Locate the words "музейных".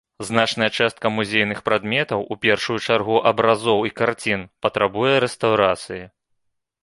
1.17-1.59